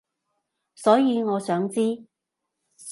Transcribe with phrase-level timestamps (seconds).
[0.73, 2.03] 所以我想知